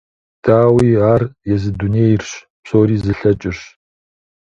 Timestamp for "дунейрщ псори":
1.79-2.97